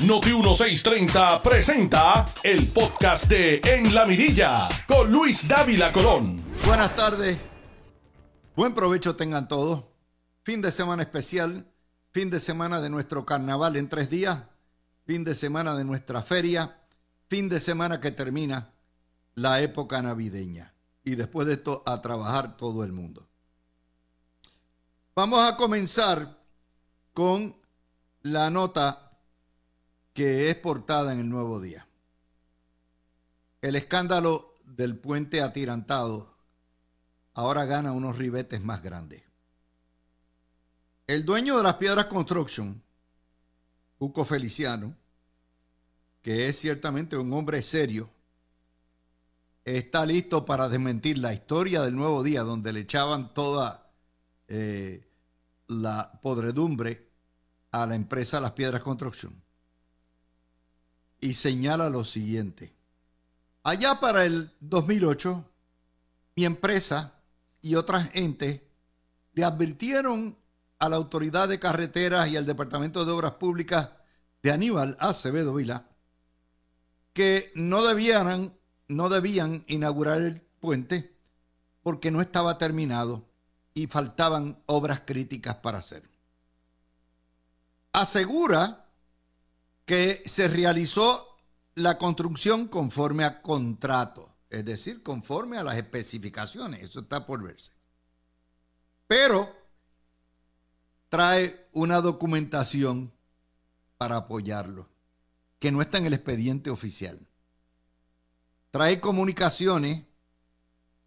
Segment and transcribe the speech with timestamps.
[0.00, 6.42] Noti 1630 presenta el podcast de En la Mirilla con Luis Dávila Colón.
[6.66, 7.38] Buenas tardes.
[8.56, 9.84] Buen provecho tengan todos.
[10.42, 11.64] Fin de semana especial.
[12.10, 14.42] Fin de semana de nuestro carnaval en tres días.
[15.06, 16.76] Fin de semana de nuestra feria.
[17.28, 18.72] Fin de semana que termina
[19.36, 20.74] la época navideña.
[21.04, 23.28] Y después de esto, a trabajar todo el mundo.
[25.14, 26.36] Vamos a comenzar
[27.12, 27.54] con
[28.22, 29.03] la nota
[30.14, 31.86] que es portada en el Nuevo Día.
[33.60, 36.32] El escándalo del puente atirantado
[37.34, 39.22] ahora gana unos ribetes más grandes.
[41.08, 42.80] El dueño de las piedras Construction,
[43.98, 44.96] Hugo Feliciano,
[46.22, 48.08] que es ciertamente un hombre serio,
[49.64, 53.90] está listo para desmentir la historia del nuevo día donde le echaban toda
[54.46, 55.06] eh,
[55.66, 57.10] la podredumbre
[57.72, 59.43] a la empresa Las Piedras Construction
[61.24, 62.74] y señala lo siguiente.
[63.62, 65.42] Allá para el 2008,
[66.36, 67.14] mi empresa
[67.62, 68.60] y otras entes
[69.32, 70.36] le advirtieron
[70.78, 73.88] a la Autoridad de Carreteras y al Departamento de Obras Públicas
[74.42, 75.86] de Aníbal Acevedo Vila
[77.14, 78.52] que no debían,
[78.88, 81.16] no debían inaugurar el puente
[81.82, 83.24] porque no estaba terminado
[83.72, 86.02] y faltaban obras críticas para hacer.
[87.92, 88.83] Asegura
[89.84, 91.36] que se realizó
[91.74, 97.72] la construcción conforme a contrato, es decir, conforme a las especificaciones, eso está por verse.
[99.06, 99.54] Pero
[101.08, 103.12] trae una documentación
[103.98, 104.88] para apoyarlo,
[105.58, 107.26] que no está en el expediente oficial.
[108.70, 110.04] Trae comunicaciones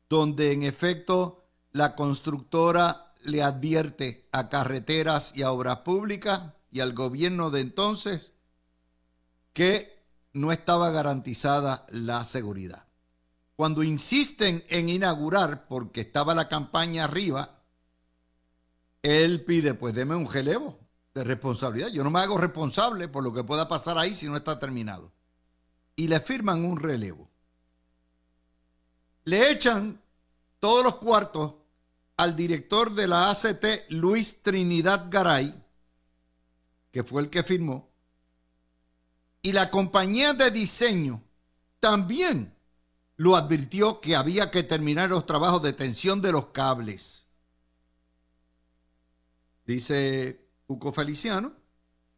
[0.09, 6.94] donde en efecto la constructora le advierte a carreteras y a obras públicas y al
[6.94, 8.33] gobierno de entonces
[9.58, 12.86] que no estaba garantizada la seguridad.
[13.56, 17.64] Cuando insisten en inaugurar, porque estaba la campaña arriba,
[19.02, 20.78] él pide, pues deme un relevo
[21.16, 21.88] de responsabilidad.
[21.88, 25.12] Yo no me hago responsable por lo que pueda pasar ahí si no está terminado.
[25.96, 27.28] Y le firman un relevo.
[29.23, 30.00] Le echan
[30.60, 31.56] todos los cuartos
[32.16, 35.60] al director de la ACT, Luis Trinidad Garay,
[36.92, 37.90] que fue el que firmó,
[39.48, 41.24] y la compañía de diseño
[41.80, 42.54] también
[43.16, 47.30] lo advirtió que había que terminar los trabajos de tensión de los cables.
[49.66, 51.54] Dice Cuco Feliciano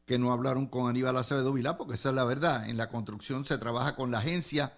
[0.08, 2.68] que no hablaron con Aníbal Acevedo Vilá, porque esa es la verdad.
[2.68, 4.76] En la construcción se trabaja con la agencia,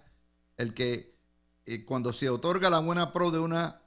[0.57, 1.15] el que
[1.65, 3.81] eh, cuando se otorga la buena pro de una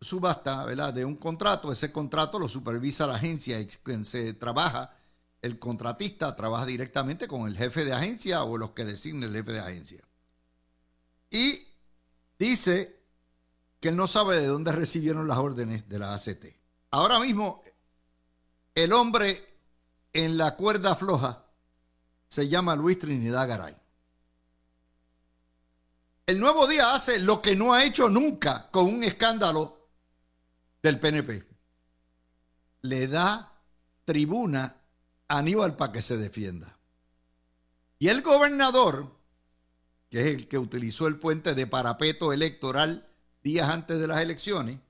[0.00, 0.94] subasta, ¿verdad?
[0.94, 3.68] De un contrato, ese contrato lo supervisa la agencia y
[4.04, 4.95] se trabaja
[5.46, 9.52] el contratista trabaja directamente con el jefe de agencia o los que designe el jefe
[9.52, 10.04] de agencia.
[11.30, 11.66] Y
[12.38, 13.00] dice
[13.80, 16.46] que él no sabe de dónde recibieron las órdenes de la ACT.
[16.90, 17.62] Ahora mismo,
[18.74, 19.44] el hombre
[20.12, 21.46] en la cuerda floja
[22.28, 23.76] se llama Luis Trinidad Garay.
[26.26, 29.90] El nuevo día hace lo que no ha hecho nunca con un escándalo
[30.82, 31.46] del PNP.
[32.82, 33.52] Le da
[34.04, 34.76] tribuna
[35.28, 36.78] Aníbal para que se defienda.
[37.98, 39.16] Y el gobernador,
[40.10, 43.08] que es el que utilizó el puente de parapeto electoral
[43.42, 44.80] días antes de las elecciones,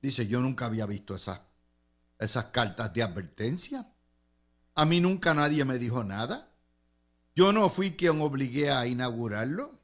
[0.00, 1.40] dice, yo nunca había visto esas,
[2.18, 3.92] esas cartas de advertencia.
[4.74, 6.52] A mí nunca nadie me dijo nada.
[7.34, 9.78] Yo no fui quien obligué a inaugurarlo.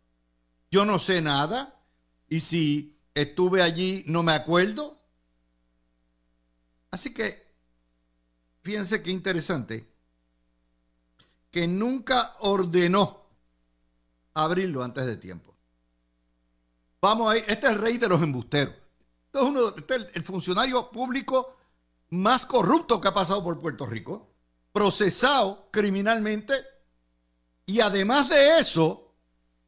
[0.70, 1.80] Yo no sé nada.
[2.28, 5.00] Y si estuve allí, no me acuerdo.
[6.90, 7.43] Así que
[8.64, 9.86] fíjense qué interesante,
[11.50, 13.26] que nunca ordenó
[14.32, 15.54] abrirlo antes de tiempo.
[17.00, 18.74] Vamos a ir, este es el rey de los embusteros.
[19.26, 21.58] Este es, uno, este es el funcionario público
[22.10, 24.30] más corrupto que ha pasado por Puerto Rico,
[24.72, 26.54] procesado criminalmente,
[27.66, 29.12] y además de eso,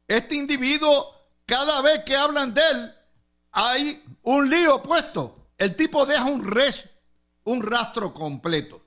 [0.07, 1.13] este individuo,
[1.45, 2.95] cada vez que hablan de él,
[3.51, 5.49] hay un lío puesto.
[5.57, 6.85] El tipo deja un, res,
[7.43, 8.86] un rastro completo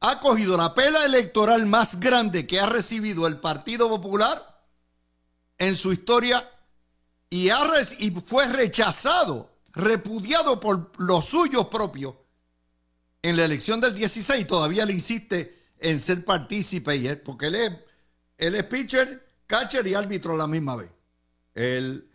[0.00, 4.64] ha cogido la pela electoral más grande que ha recibido el Partido Popular
[5.58, 6.48] en su historia
[7.28, 12.14] y, y fue rechazado, repudiado por los suyos propios
[13.22, 14.46] en la elección del 16.
[14.46, 17.72] Todavía le insiste en ser partícipe, porque él es,
[18.38, 20.90] él es pitcher, catcher y árbitro a la misma vez.
[21.54, 22.10] Él,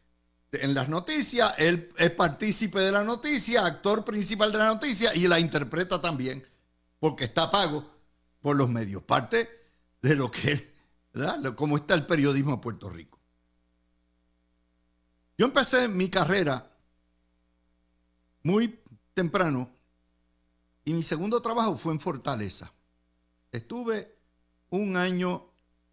[0.52, 5.28] en las noticias, él es partícipe de la noticia, actor principal de la noticia y
[5.28, 6.44] la interpreta también
[7.00, 7.86] porque está pago
[8.42, 9.50] por los medios, parte
[10.02, 10.74] de lo que,
[11.14, 11.56] ¿verdad?
[11.56, 13.20] Cómo está el periodismo en Puerto Rico.
[15.38, 16.72] Yo empecé mi carrera
[18.44, 18.80] muy
[19.14, 19.72] temprano
[20.84, 22.72] y mi segundo trabajo fue en Fortaleza.
[23.52, 24.16] Estuve
[24.70, 25.50] un año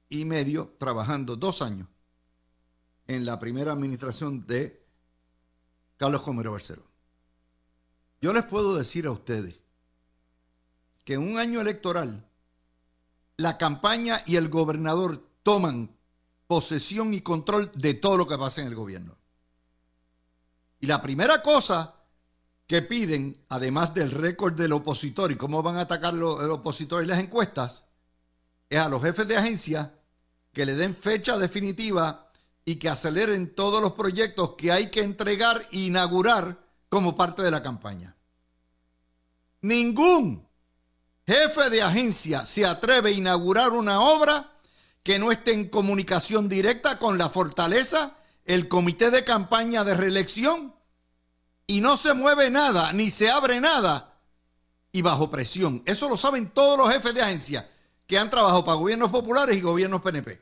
[0.09, 1.89] y medio trabajando, dos años,
[3.07, 4.87] en la primera administración de
[5.97, 6.85] Carlos Comero Barceló.
[8.21, 9.62] Yo les puedo decir a ustedes
[11.05, 12.27] que en un año electoral
[13.37, 15.97] la campaña y el gobernador toman
[16.47, 19.17] posesión y control de todo lo que pasa en el gobierno.
[20.81, 21.95] Y la primera cosa
[22.67, 27.11] que piden, además del récord del opositor y cómo van a atacar los, opositores y
[27.11, 27.87] las encuestas,
[28.69, 29.95] es a los jefes de agencia
[30.53, 32.31] que le den fecha definitiva
[32.65, 36.59] y que aceleren todos los proyectos que hay que entregar e inaugurar
[36.89, 38.17] como parte de la campaña.
[39.63, 40.47] Ningún
[41.27, 44.53] jefe de agencia se atreve a inaugurar una obra
[45.03, 50.75] que no esté en comunicación directa con la fortaleza, el comité de campaña de reelección,
[51.67, 54.15] y no se mueve nada, ni se abre nada,
[54.93, 55.83] y bajo presión.
[55.87, 57.69] Eso lo saben todos los jefes de agencia
[58.07, 60.41] que han trabajado para gobiernos populares y gobiernos PNP.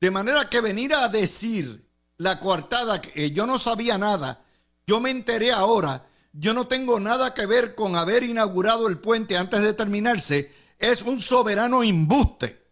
[0.00, 4.42] De manera que venir a decir la coartada que yo no sabía nada,
[4.86, 9.36] yo me enteré ahora, yo no tengo nada que ver con haber inaugurado el puente
[9.36, 12.64] antes de terminarse, es un soberano imbuste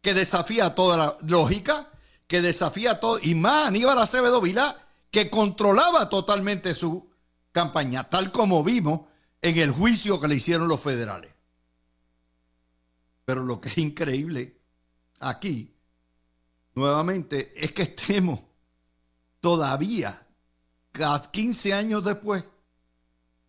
[0.00, 1.90] que desafía toda la lógica,
[2.26, 4.78] que desafía todo, y más Aníbal Acevedo Vilá,
[5.10, 7.10] que controlaba totalmente su
[7.52, 9.02] campaña, tal como vimos
[9.42, 11.32] en el juicio que le hicieron los federales.
[13.26, 14.58] Pero lo que es increíble
[15.20, 15.76] aquí,
[16.74, 18.40] nuevamente, es que estemos
[19.40, 20.26] todavía,
[21.30, 22.44] 15 años después,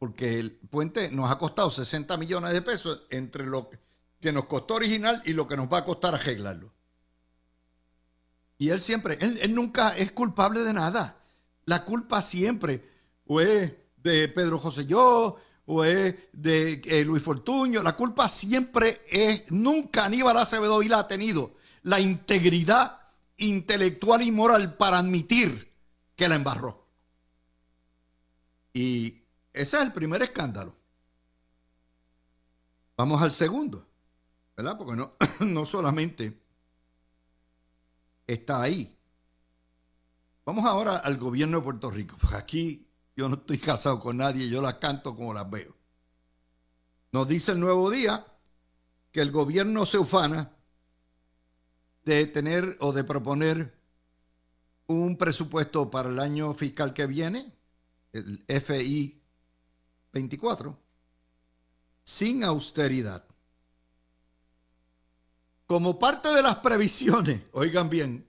[0.05, 3.71] porque el puente nos ha costado 60 millones de pesos entre lo
[4.21, 6.71] que nos costó original y lo que nos va a costar arreglarlo.
[8.59, 11.17] Y él siempre, él, nunca es culpable de nada.
[11.65, 12.87] La culpa siempre
[13.25, 17.81] o es de Pedro José Yo o es de eh, Luis Fortuño.
[17.81, 22.99] La culpa siempre es, nunca Aníbal Acevedo Vila ha tenido la integridad
[23.37, 25.73] intelectual y moral para admitir
[26.15, 26.85] que la embarró.
[28.71, 29.24] Y
[29.55, 30.75] ese es el primer escándalo.
[32.97, 33.87] Vamos al segundo,
[34.55, 34.77] ¿verdad?
[34.77, 36.41] Porque no, no solamente
[38.27, 38.97] está ahí.
[40.45, 42.17] Vamos ahora al gobierno de Puerto Rico.
[42.33, 45.75] Aquí yo no estoy casado con nadie, yo las canto como las veo.
[47.11, 48.25] Nos dice el nuevo día
[49.11, 50.51] que el gobierno se ufana
[52.03, 53.73] de tener o de proponer
[54.87, 57.51] un presupuesto para el año fiscal que viene,
[58.13, 59.24] el FI
[60.15, 60.79] 24,
[62.05, 63.25] sin austeridad.
[65.67, 68.25] Como parte de las previsiones, oigan bien,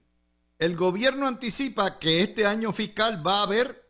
[0.59, 3.89] el gobierno anticipa que este año fiscal va a haber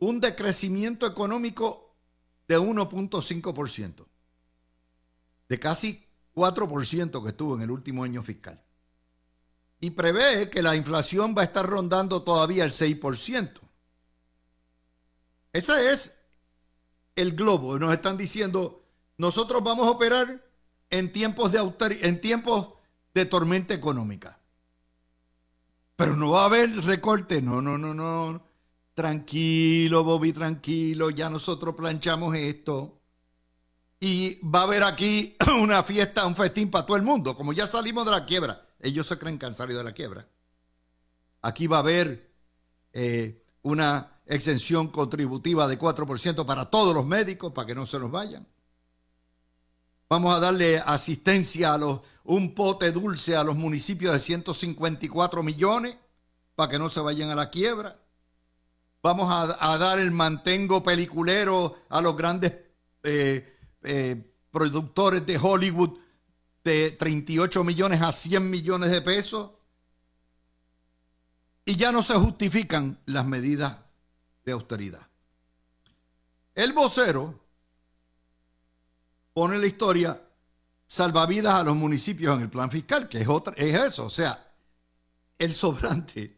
[0.00, 1.96] un decrecimiento económico
[2.46, 4.06] de 1.5%,
[5.48, 8.62] de casi 4% que estuvo en el último año fiscal.
[9.80, 13.60] Y prevé que la inflación va a estar rondando todavía el 6%.
[15.52, 16.17] Ese es
[17.18, 17.78] el globo.
[17.78, 18.84] Nos están diciendo,
[19.16, 20.44] nosotros vamos a operar
[20.90, 21.58] en tiempos de,
[22.02, 22.74] en tiempos
[23.12, 24.38] de tormenta económica.
[25.96, 27.42] Pero no va a haber recorte.
[27.42, 28.42] No, no, no, no.
[28.94, 31.10] Tranquilo, Bobby, tranquilo.
[31.10, 33.00] Ya nosotros planchamos esto.
[33.98, 37.34] Y va a haber aquí una fiesta, un festín para todo el mundo.
[37.34, 38.64] Como ya salimos de la quiebra.
[38.80, 40.28] Ellos se creen que han salido de la quiebra.
[41.42, 42.30] Aquí va a haber
[42.92, 48.10] eh, una exención contributiva de 4% para todos los médicos, para que no se nos
[48.10, 48.46] vayan.
[50.08, 55.96] Vamos a darle asistencia a los, un pote dulce a los municipios de 154 millones
[56.54, 57.96] para que no se vayan a la quiebra.
[59.02, 62.52] Vamos a, dar el mantengo peliculero a los grandes
[63.04, 65.98] eh, eh, productores de Hollywood
[66.64, 69.50] de 38 millones a 100 millones de pesos.
[71.64, 73.76] Y ya no se justifican las medidas
[74.48, 75.06] de austeridad.
[76.54, 77.38] El vocero
[79.34, 80.20] pone la historia
[80.86, 84.06] salvavidas a los municipios en el plan fiscal, que es, otra, es eso.
[84.06, 84.52] O sea,
[85.38, 86.36] el sobrante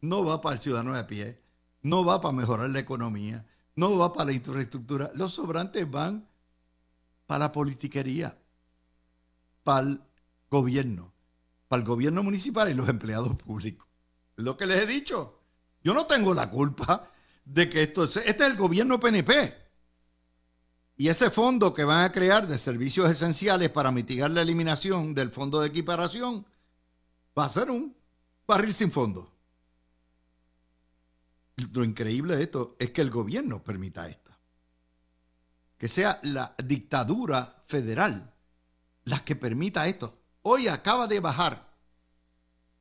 [0.00, 1.40] no va para el ciudadano de pie,
[1.82, 3.46] no va para mejorar la economía,
[3.76, 5.10] no va para la infraestructura.
[5.14, 6.26] Los sobrantes van
[7.26, 8.36] para la politiquería,
[9.62, 10.00] para el
[10.50, 11.12] gobierno,
[11.68, 13.86] para el gobierno municipal y los empleados públicos.
[14.36, 15.40] lo que les he dicho.
[15.82, 17.10] Yo no tengo la culpa
[17.44, 19.64] de que esto, este es el gobierno PNP.
[20.96, 25.30] Y ese fondo que van a crear de servicios esenciales para mitigar la eliminación del
[25.30, 26.46] fondo de equiparación
[27.36, 27.96] va a ser un
[28.46, 29.32] barril sin fondo.
[31.72, 34.32] Lo increíble de esto es que el gobierno permita esto.
[35.76, 38.32] Que sea la dictadura federal
[39.04, 40.18] la que permita esto.
[40.42, 41.74] Hoy acaba de bajar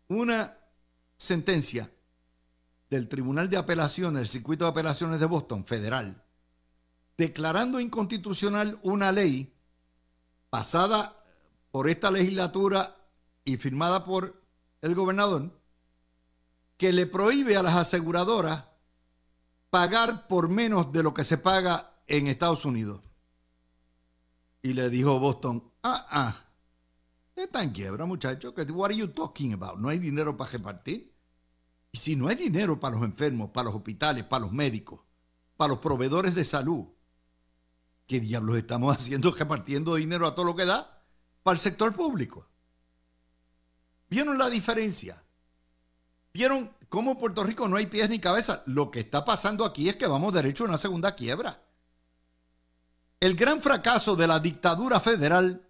[0.07, 0.57] una
[1.17, 1.89] sentencia
[2.93, 6.23] del Tribunal de Apelaciones, el Circuito de Apelaciones de Boston, federal,
[7.17, 9.51] declarando inconstitucional una ley
[10.51, 11.17] pasada
[11.71, 12.95] por esta legislatura
[13.43, 14.39] y firmada por
[14.81, 15.59] el gobernador,
[16.77, 18.65] que le prohíbe a las aseguradoras
[19.71, 23.01] pagar por menos de lo que se paga en Estados Unidos.
[24.61, 26.45] Y le dijo Boston, ah, ah,
[27.35, 28.53] está en quiebra, muchacho.
[28.55, 29.79] What are you talking about?
[29.79, 31.12] ¿No hay dinero para repartir?
[31.93, 34.99] Y si no hay dinero para los enfermos, para los hospitales, para los médicos,
[35.55, 36.85] para los proveedores de salud,
[38.07, 41.03] ¿qué diablos estamos haciendo repartiendo dinero a todo lo que da?
[41.43, 42.47] Para el sector público.
[44.09, 45.23] ¿Vieron la diferencia?
[46.33, 48.63] ¿Vieron cómo Puerto Rico no hay pies ni cabeza?
[48.65, 51.61] Lo que está pasando aquí es que vamos derecho a una segunda quiebra.
[53.19, 55.69] El gran fracaso de la dictadura federal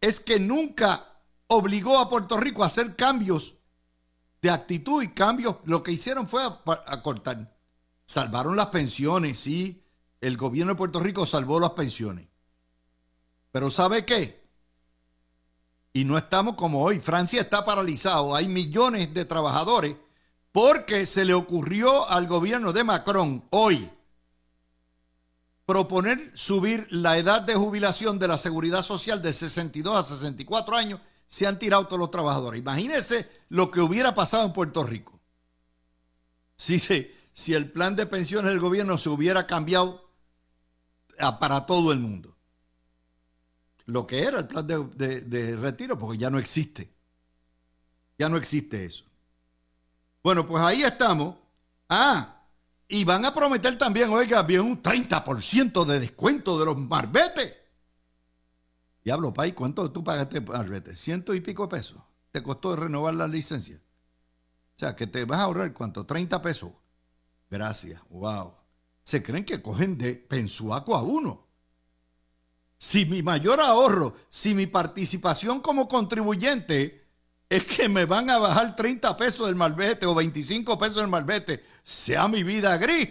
[0.00, 3.56] es que nunca obligó a Puerto Rico a hacer cambios
[4.42, 5.56] de actitud y cambios.
[5.64, 7.56] Lo que hicieron fue acortar.
[8.04, 9.84] Salvaron las pensiones, sí.
[10.20, 12.26] El gobierno de Puerto Rico salvó las pensiones.
[13.52, 14.42] Pero ¿sabe qué?
[15.92, 17.00] Y no estamos como hoy.
[17.00, 18.34] Francia está paralizado.
[18.34, 19.96] Hay millones de trabajadores
[20.50, 23.90] porque se le ocurrió al gobierno de Macron hoy
[25.64, 31.00] proponer subir la edad de jubilación de la seguridad social de 62 a 64 años.
[31.32, 32.60] Se han tirado todos los trabajadores.
[32.60, 35.18] Imagínense lo que hubiera pasado en Puerto Rico.
[36.56, 40.10] Si, si el plan de pensiones del gobierno se hubiera cambiado
[41.40, 42.32] para todo el mundo
[43.86, 46.92] lo que era el plan de, retiro, porque ya no existe.
[48.18, 49.04] Ya no existe eso.
[50.22, 51.36] Bueno, pues ahí estamos.
[51.88, 52.42] Ah,
[52.88, 57.56] y van a prometer también, oiga, bien un 30% de descuento de los marbetes.
[59.04, 60.94] Diablo, Pai, ¿cuánto tú pagaste marbete?
[60.96, 62.00] Ciento y pico pesos.
[62.30, 63.76] Te costó renovar la licencia.
[64.76, 66.06] O sea, que te vas a ahorrar cuánto?
[66.06, 66.72] 30 pesos.
[67.50, 68.54] Gracias, wow.
[69.02, 71.52] Se creen que cogen de pensuaco a uno
[72.82, 77.06] si mi mayor ahorro, si mi participación como contribuyente
[77.48, 81.64] es que me van a bajar 30 pesos del malvete o 25 pesos del malvete,
[81.84, 83.08] sea mi vida gris.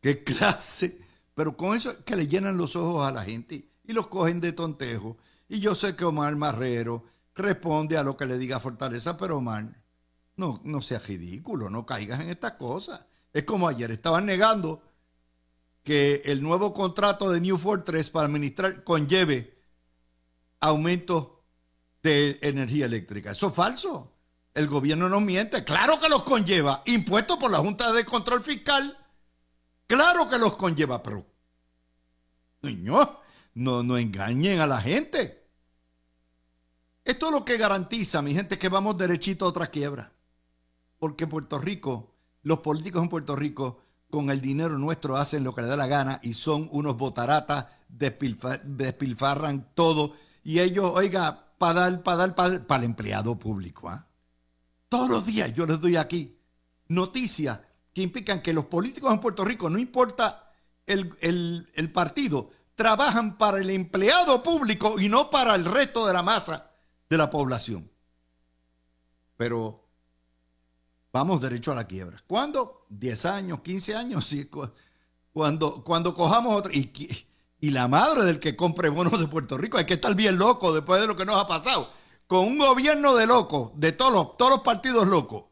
[0.00, 1.00] ¿Qué clase?
[1.34, 4.40] Pero con eso es que le llenan los ojos a la gente y los cogen
[4.40, 5.16] de tontejo.
[5.48, 7.04] Y yo sé que Omar Marrero
[7.34, 9.66] responde a lo que le diga Fortaleza, pero Omar,
[10.36, 13.04] no, no seas ridículo, no caigas en estas cosas.
[13.32, 14.80] Es como ayer estaban negando
[15.82, 19.58] que el nuevo contrato de New Fortress para administrar conlleve
[20.60, 21.42] aumento
[22.00, 23.32] de energía eléctrica.
[23.32, 24.12] Eso es falso.
[24.54, 25.64] El gobierno no miente.
[25.64, 26.82] Claro que los conlleva.
[26.86, 28.96] Impuestos por la Junta de Control Fiscal.
[29.88, 31.26] Claro que los conlleva, pero
[32.62, 33.20] niño,
[33.54, 35.40] no, no engañen a la gente.
[37.04, 40.12] Esto es lo que garantiza, mi gente, que vamos derechito a otra quiebra.
[40.98, 45.62] Porque Puerto Rico, los políticos en Puerto Rico con el dinero nuestro hacen lo que
[45.62, 50.14] les da la gana y son unos botaratas, despilfarran todo.
[50.42, 53.88] Y ellos, oiga, para dar, para dar, para, el empleado público.
[53.88, 54.06] ¿ah?
[54.88, 56.38] Todos los días yo les doy aquí
[56.88, 57.60] noticias
[57.92, 60.52] que implican que los políticos en Puerto Rico, no importa
[60.86, 66.22] el, el partido, trabajan para el empleado público y no para el resto de la
[66.22, 66.70] masa
[67.10, 67.90] de la población.
[69.36, 69.86] Pero
[71.12, 72.24] vamos derecho a la quiebra.
[72.26, 72.86] ¿Cuándo?
[72.88, 74.34] 10 años, 15 años.
[75.30, 76.72] Cuando, cuando cojamos otra.
[76.72, 80.72] Y, la madre del que compre bonos de Puerto Rico, hay que estar bien loco
[80.72, 81.92] después de lo que nos ha pasado.
[82.26, 85.44] Con un gobierno de locos, de todos todos los partidos locos,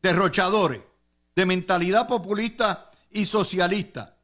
[0.00, 0.80] derrochadores,
[1.36, 4.16] de mentalidad populista y socialista,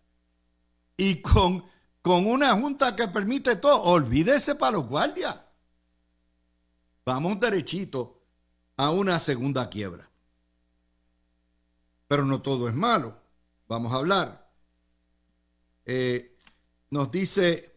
[0.96, 1.68] y con,
[2.02, 5.36] con una junta que permite todo, olvídese para los guardias.
[7.04, 8.22] Vamos derechito
[8.76, 10.08] a una segunda quiebra.
[12.08, 13.16] Pero no todo es malo.
[13.68, 14.50] Vamos a hablar.
[15.84, 16.36] Eh,
[16.90, 17.76] nos dice,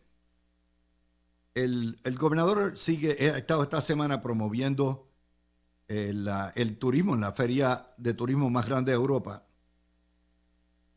[1.53, 5.09] el, gobernador sigue, ha estado esta semana promoviendo
[5.87, 9.45] el, eh, el turismo en la feria de turismo más grande de Europa.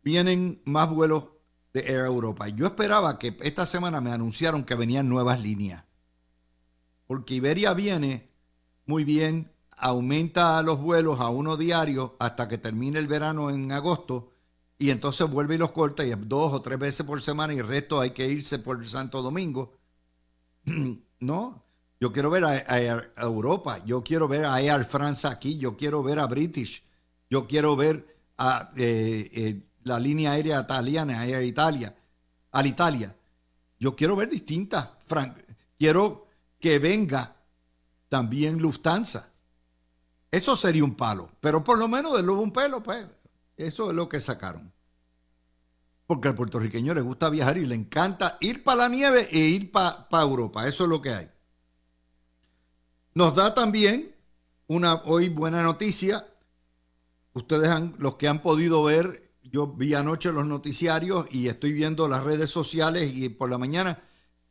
[0.03, 1.36] Vienen más vuelos
[1.77, 2.49] de Air Europa.
[2.49, 5.85] Yo esperaba que esta semana me anunciaron que venían nuevas líneas.
[7.07, 8.31] Porque Iberia viene
[8.87, 14.33] muy bien aumenta los vuelos a uno diario hasta que termine el verano en agosto
[14.79, 17.69] y entonces vuelve y los corta y dos o tres veces por semana y el
[17.69, 19.75] resto hay que irse por Santo Domingo.
[21.21, 21.63] no,
[22.01, 26.19] yo quiero ver a, Europa, yo quiero ver a Air France aquí, yo quiero ver
[26.21, 26.83] a British,
[27.29, 31.95] yo quiero ver a eh, eh, la línea aérea italiana, Air Italia,
[32.53, 33.15] al Italia.
[33.79, 34.89] Yo quiero ver distintas.
[35.79, 36.27] Quiero
[36.59, 37.37] que venga
[38.09, 39.31] también Lufthansa.
[40.31, 43.07] Eso sería un palo, pero por lo menos de lobo un pelo, pues
[43.57, 44.73] eso es lo que sacaron.
[46.07, 49.71] Porque al puertorriqueño le gusta viajar y le encanta ir para la nieve e ir
[49.71, 50.67] para Europa.
[50.67, 51.31] Eso es lo que hay.
[53.15, 54.15] Nos da también
[54.67, 56.27] una hoy buena noticia.
[57.33, 59.26] Ustedes han, los que han podido ver,
[59.57, 63.99] yo vi anoche los noticiarios y estoy viendo las redes sociales y por la mañana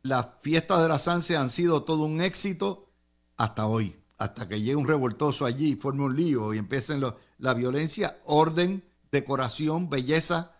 [0.02, 2.90] las fiestas de la SANSE han sido todo un éxito
[3.36, 7.00] hasta hoy, hasta que llegue un revoltoso allí y forme un lío y empiecen
[7.38, 10.56] la violencia, orden, decoración, belleza.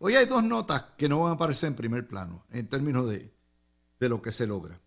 [0.00, 3.32] Hoy hay dos notas que no van a aparecer en primer plano en términos de,
[4.00, 4.80] de lo que se logra.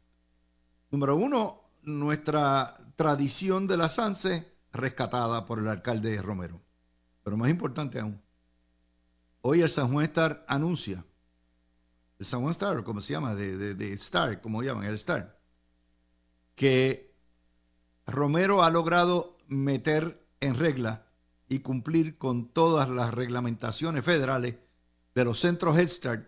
[0.91, 6.59] Número uno, nuestra tradición de la Sanse rescatada por el alcalde Romero.
[7.23, 8.21] Pero más importante aún,
[9.43, 11.05] hoy el San Juan Star anuncia,
[12.17, 15.37] el San Juan Star, como se llama, de, de Star, como llaman, el Star,
[16.55, 17.13] que
[18.05, 21.05] Romero ha logrado meter en regla
[21.49, 24.55] y cumplir con todas las reglamentaciones federales
[25.13, 26.27] de los centros Head Start,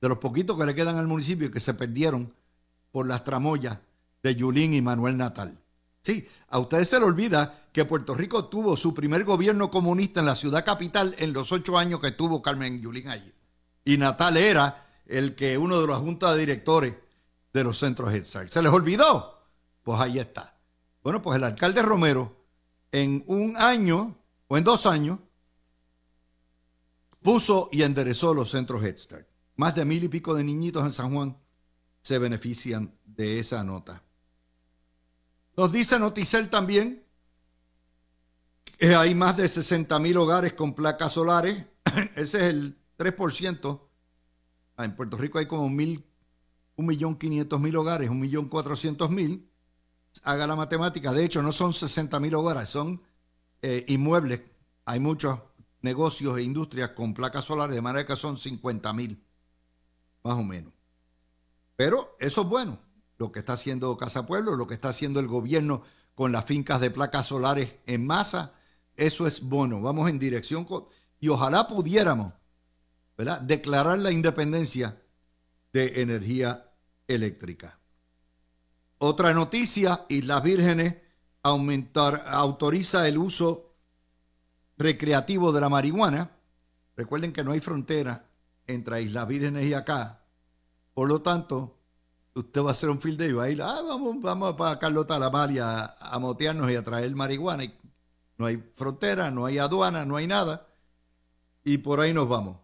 [0.00, 2.34] de los poquitos que le quedan al municipio que se perdieron
[2.90, 3.78] por las tramoyas
[4.22, 5.56] de Yulín y Manuel Natal.
[6.02, 10.24] Sí, a ustedes se le olvida que Puerto Rico tuvo su primer gobierno comunista en
[10.24, 13.30] la ciudad capital en los ocho años que tuvo Carmen Yulín allí.
[13.84, 16.96] Y Natal era el que uno de los juntas de directores
[17.52, 18.48] de los centros Head Start.
[18.48, 19.42] ¿Se les olvidó?
[19.82, 20.58] Pues ahí está.
[21.02, 22.46] Bueno, pues el alcalde Romero
[22.92, 24.16] en un año
[24.48, 25.18] o en dos años
[27.20, 29.28] puso y enderezó los centros Head Start.
[29.56, 31.36] Más de mil y pico de niñitos en San Juan
[32.00, 34.02] se benefician de esa nota.
[35.58, 37.05] Nos dice Noticel también
[38.94, 41.64] hay más de 60 mil hogares con placas solares.
[42.14, 43.80] Ese es el 3%.
[44.76, 46.04] Ah, en Puerto Rico hay como mil,
[46.76, 49.50] un millón quinientos mil hogares, un millón cuatrocientos mil.
[50.22, 51.12] Haga la matemática.
[51.12, 53.02] De hecho, no son 60 mil hogares, son
[53.62, 54.42] eh, inmuebles.
[54.84, 55.38] Hay muchos
[55.80, 59.22] negocios e industrias con placas solares, de manera que son 50 mil,
[60.22, 60.72] más o menos.
[61.76, 62.78] Pero eso es bueno
[63.18, 65.82] lo que está haciendo Casa Pueblo, lo que está haciendo el gobierno
[66.14, 68.54] con las fincas de placas solares en masa,
[68.96, 69.80] eso es bueno.
[69.80, 70.66] Vamos en dirección
[71.20, 72.32] y ojalá pudiéramos
[73.16, 73.40] ¿verdad?
[73.40, 75.00] declarar la independencia
[75.72, 76.70] de energía
[77.06, 77.78] eléctrica.
[78.98, 80.94] Otra noticia, Islas Vírgenes
[81.46, 83.76] aumentar, autoriza el uso
[84.76, 86.30] recreativo de la marihuana.
[86.96, 88.24] Recuerden que no hay frontera
[88.66, 90.24] entre Islas Vírgenes y acá.
[90.92, 91.78] Por lo tanto,
[92.34, 94.78] usted va a hacer un field day y va a ir, ah, vamos, vamos para
[94.78, 97.64] Carlota la a, a motearnos y a traer marihuana.
[97.64, 97.74] Y
[98.38, 100.66] no hay frontera, no hay aduana, no hay nada.
[101.64, 102.58] Y por ahí nos vamos.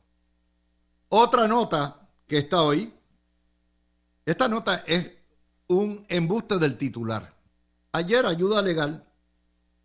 [1.08, 2.92] Otra nota que está hoy.
[4.24, 5.10] Esta nota es
[5.68, 7.34] un embuste del titular.
[7.92, 9.04] Ayer Ayuda Legal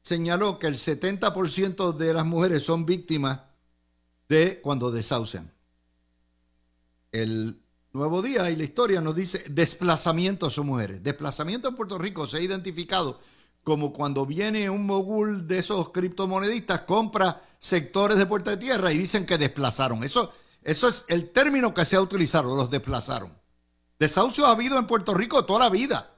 [0.02, 3.42] señaló que el 70% de las mujeres son víctimas
[4.30, 5.52] de cuando desahucian.
[7.12, 7.62] El
[7.94, 11.02] Nuevo Día y la historia nos dice desplazamiento son mujeres.
[11.02, 13.20] Desplazamiento en Puerto Rico se ha identificado
[13.68, 18.98] como cuando viene un mogul de esos criptomonedistas, compra sectores de Puerta de Tierra y
[18.98, 20.06] dicen que desplazaron.
[20.06, 20.32] Eso,
[20.64, 23.38] eso es el término que se ha utilizado, los desplazaron.
[24.00, 26.10] Desahucios ha habido en Puerto Rico toda la vida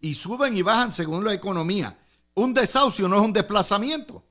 [0.00, 1.94] y suben y bajan según la economía.
[2.36, 4.24] Un desahucio no es un desplazamiento.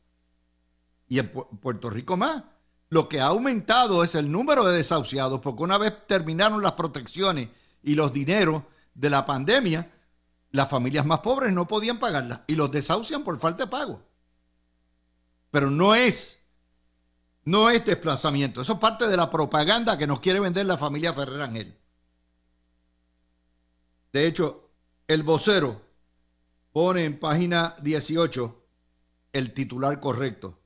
[1.07, 2.41] Y en Puerto Rico más.
[2.89, 7.49] Lo que ha aumentado es el número de desahuciados, porque una vez terminaron las protecciones
[7.83, 8.63] y los dineros
[8.95, 9.92] de la pandemia,
[10.53, 14.01] las familias más pobres no podían pagarlas y los desahucian por falta de pago.
[15.51, 16.39] Pero no es,
[17.43, 18.61] no es desplazamiento.
[18.61, 21.77] Eso es parte de la propaganda que nos quiere vender la familia Ferrer Ángel.
[24.13, 24.69] De hecho,
[25.07, 25.81] el vocero
[26.71, 28.63] pone en página 18
[29.33, 30.63] el titular correcto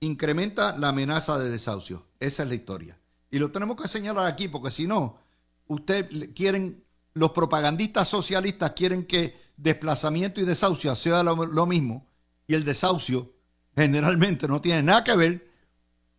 [0.00, 2.06] incrementa la amenaza de desahucio.
[2.18, 2.98] Esa es la historia.
[3.30, 5.18] Y lo tenemos que señalar aquí porque si no,
[5.66, 6.84] usted quieren,
[7.16, 12.06] los propagandistas socialistas quieren que desplazamiento y desahucio sea lo, mismo
[12.46, 13.32] y el desahucio
[13.74, 15.50] generalmente no tiene nada que ver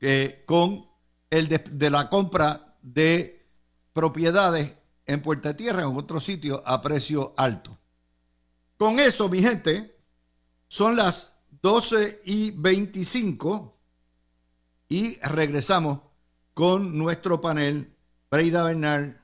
[0.01, 0.87] eh, con
[1.29, 3.45] el de, la compra de
[3.93, 7.77] propiedades en Puerta Tierra o en otro sitio a precio alto.
[8.75, 9.99] Con eso, mi gente,
[10.67, 13.77] son las 12 y 25.
[14.89, 15.99] y regresamos
[16.55, 17.93] con nuestro panel,
[18.31, 19.21] Breida Bernal,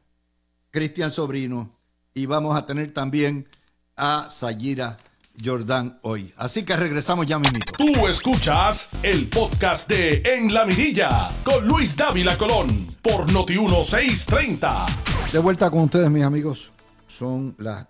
[0.73, 1.69] Cristian Sobrino,
[2.15, 3.47] y vamos a tener también
[3.95, 4.97] a Sayira
[5.39, 6.33] Jordán hoy.
[6.35, 7.73] Así que regresamos ya mismito.
[7.77, 14.87] Tú escuchas el podcast de En la Mirilla con Luis Dávila Colón por Noti 1630.
[15.31, 16.71] De vuelta con ustedes, mis amigos.
[17.05, 17.87] Son las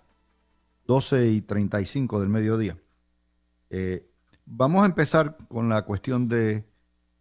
[0.86, 2.76] 12 y 35 del mediodía.
[3.70, 4.10] Eh,
[4.44, 6.66] vamos a empezar con la cuestión de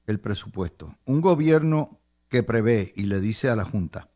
[0.07, 0.93] el presupuesto.
[1.05, 4.09] Un gobierno que prevé y le dice a la Junta,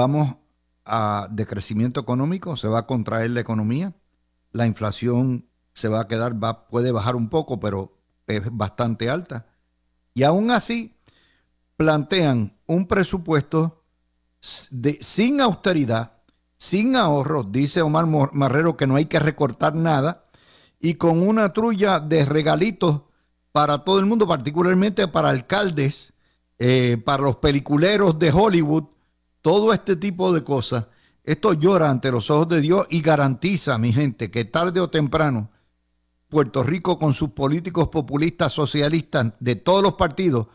[0.00, 0.36] vamos
[0.86, 3.92] a de crecimiento económico, se va a contraer la economía,
[4.50, 9.46] la inflación se va a quedar, va, puede bajar un poco, pero es bastante alta.
[10.14, 10.96] Y aún así
[11.76, 13.84] plantean un presupuesto
[14.70, 16.14] de, sin austeridad,
[16.56, 20.24] sin ahorro, dice Omar Marrero que no hay que recortar nada,
[20.80, 23.02] y con una trulla de regalitos
[23.52, 26.14] para todo el mundo, particularmente para alcaldes,
[26.58, 28.84] eh, para los peliculeros de Hollywood,
[29.42, 30.86] todo este tipo de cosas.
[31.24, 35.50] Esto llora ante los ojos de Dios y garantiza, mi gente, que tarde o temprano
[36.28, 40.46] Puerto Rico con sus políticos populistas socialistas de todos los partidos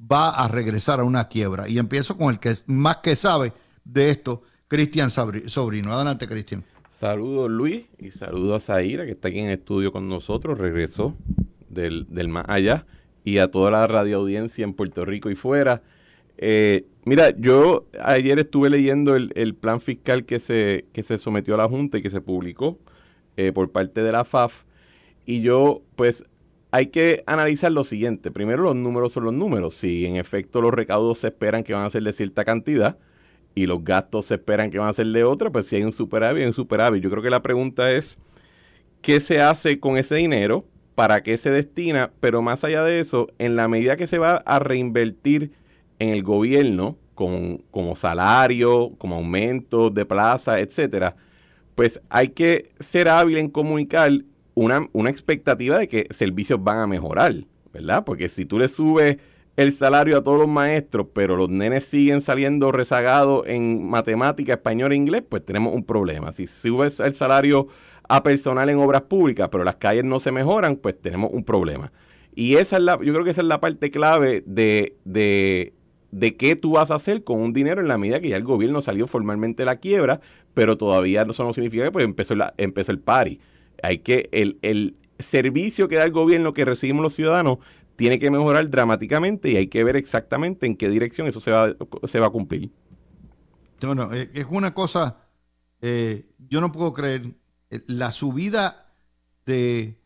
[0.00, 1.68] va a regresar a una quiebra.
[1.68, 3.52] Y empiezo con el que más que sabe
[3.84, 5.92] de esto, Cristian Sobrino.
[5.92, 6.64] Adelante, Cristian.
[6.90, 11.16] Saludos Luis y saludos a Zaira que está aquí en estudio con nosotros, regresó
[11.68, 12.86] del, del más allá
[13.24, 15.82] y a toda la radio audiencia en Puerto Rico y fuera.
[16.44, 21.58] Eh, mira, yo ayer estuve leyendo el, plan fiscal que se, que se sometió a
[21.58, 22.78] la Junta y que se publicó
[23.36, 24.64] eh, por parte de la FAF.
[25.24, 26.24] Y yo, pues,
[26.72, 28.32] hay que analizar lo siguiente.
[28.32, 29.74] Primero, los números son los números.
[29.74, 32.98] Si en efecto los recaudos se esperan que van a ser de cierta cantidad
[33.54, 35.92] y los gastos se esperan que van a ser de otra, pues si hay un
[35.92, 37.04] superávit, hay un superávit.
[37.04, 38.18] Yo creo que la pregunta es,
[39.00, 40.64] ¿qué se hace con ese dinero?
[40.96, 42.10] ¿Para qué se destina?
[42.18, 45.52] Pero más allá de eso, en la medida que se va a reinvertir
[46.02, 51.14] en el gobierno como salario, como aumento de plaza, etcétera,
[51.74, 54.10] pues hay que ser hábil en comunicar
[54.54, 57.34] una, una expectativa de que servicios van a mejorar,
[57.72, 58.04] ¿verdad?
[58.04, 59.18] Porque si tú le subes
[59.56, 64.92] el salario a todos los maestros, pero los nenes siguen saliendo rezagados en matemática, español
[64.92, 66.32] e inglés, pues tenemos un problema.
[66.32, 67.68] Si subes el salario
[68.08, 71.92] a personal en obras públicas, pero las calles no se mejoran, pues tenemos un problema.
[72.34, 75.72] Y esa es la, yo creo que esa es la parte clave de
[76.12, 78.44] de qué tú vas a hacer con un dinero en la medida que ya el
[78.44, 80.20] gobierno salió formalmente de la quiebra,
[80.54, 83.40] pero todavía eso no significa que pues, empezó, la, empezó el pari.
[83.82, 87.58] Hay que, el, el servicio que da el gobierno que recibimos los ciudadanos
[87.96, 91.74] tiene que mejorar dramáticamente y hay que ver exactamente en qué dirección eso se va,
[92.04, 92.70] se va a cumplir.
[93.80, 95.18] Bueno, eh, es una cosa,
[95.80, 97.22] eh, yo no puedo creer,
[97.70, 98.92] eh, la subida
[99.44, 99.96] de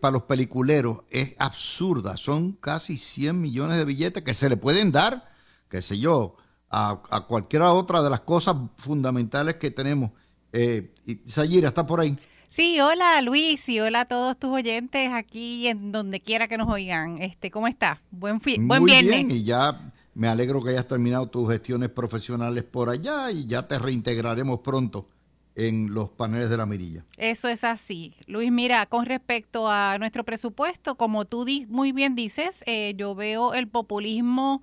[0.00, 2.16] para los peliculeros es absurda.
[2.16, 5.28] Son casi 100 millones de billetes que se le pueden dar,
[5.68, 6.36] qué sé yo,
[6.68, 10.10] a, a cualquiera otra de las cosas fundamentales que tenemos.
[10.52, 10.92] Eh,
[11.26, 12.16] Sayira, ¿está por ahí?
[12.48, 16.68] Sí, hola Luis y hola a todos tus oyentes aquí en donde quiera que nos
[16.68, 17.22] oigan.
[17.22, 17.98] Este, ¿Cómo estás?
[18.10, 19.26] Buen, fin, buen Muy viernes.
[19.26, 23.68] Bien, y ya me alegro que hayas terminado tus gestiones profesionales por allá y ya
[23.68, 25.06] te reintegraremos pronto
[25.56, 27.04] en los paneles de la mirilla.
[27.16, 28.14] Eso es así.
[28.26, 33.54] Luis, mira, con respecto a nuestro presupuesto, como tú muy bien dices, eh, yo veo
[33.54, 34.62] el populismo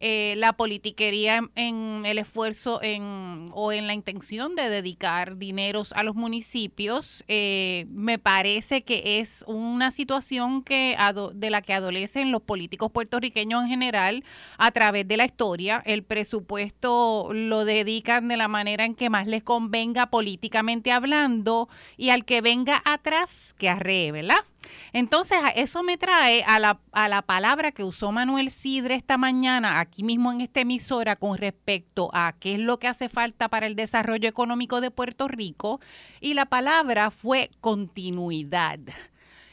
[0.00, 6.02] eh, la politiquería en, el esfuerzo en, o en la intención de dedicar dineros a
[6.02, 10.96] los municipios, eh, me parece que es una situación que
[11.34, 14.24] de la que adolecen los políticos puertorriqueños en general
[14.58, 15.82] a través de la historia.
[15.84, 22.10] El presupuesto lo dedican de la manera en que más les convenga políticamente hablando y
[22.10, 24.44] al que venga atrás que arree, ¿verdad?
[24.92, 29.80] Entonces, eso me trae a la, a la palabra que usó Manuel Sidre esta mañana,
[29.80, 33.66] aquí mismo en esta emisora, con respecto a qué es lo que hace falta para
[33.66, 35.80] el desarrollo económico de Puerto Rico,
[36.20, 38.80] y la palabra fue continuidad.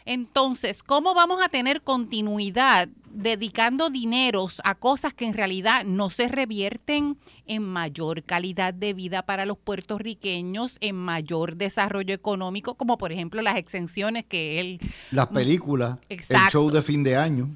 [0.06, 6.28] Entonces, ¿cómo vamos a tener continuidad dedicando dineros a cosas que en realidad no se
[6.28, 13.12] revierten en mayor calidad de vida para los puertorriqueños, en mayor desarrollo económico, como por
[13.12, 14.80] ejemplo las exenciones que él...
[15.12, 17.50] Las películas, el show de fin de año.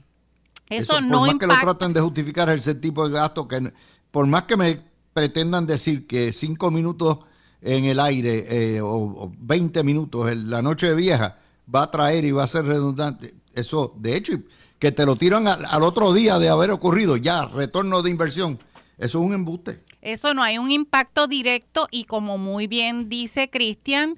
[0.70, 3.72] Eso, no Por más que lo traten de justificar ese tipo de gasto, que
[4.12, 4.82] por más que me
[5.14, 7.20] pretendan decir que cinco minutos
[7.62, 11.40] en el aire eh, o, o, 20 minutos en la noche de vieja
[11.74, 13.36] va a traer y va a ser redundante.
[13.54, 14.34] Eso, de hecho,
[14.80, 18.60] que te lo tiran al, otro día de haber ocurrido, ya, retorno de inversión.
[18.98, 19.82] Eso es un embuste.
[20.06, 24.18] Eso no hay un impacto directo y como muy bien dice Cristian,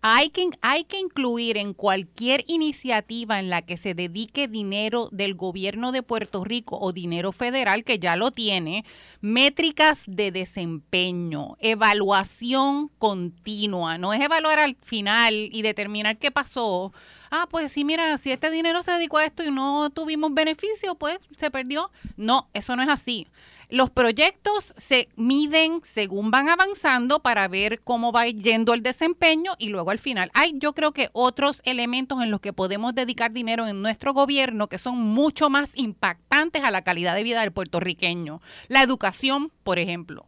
[0.00, 6.02] hay que, incluir en cualquier iniciativa en la que se dedique dinero del gobierno de
[6.02, 8.86] Puerto Rico o dinero federal, que ya lo tiene,
[9.20, 13.98] métricas de desempeño, evaluación continua.
[13.98, 16.90] No es evaluar al final y determinar qué pasó.
[17.30, 20.94] Ah, pues sí, mira, si este dinero se dedicó a esto y no tuvimos beneficio,
[20.94, 21.90] pues se perdió.
[22.16, 23.26] No, eso no es así.
[23.72, 29.70] Los proyectos se miden según van avanzando para ver cómo va yendo el desempeño y
[29.70, 33.66] luego al final hay yo creo que otros elementos en los que podemos dedicar dinero
[33.66, 38.42] en nuestro gobierno que son mucho más impactantes a la calidad de vida del puertorriqueño.
[38.68, 40.26] La educación, por ejemplo.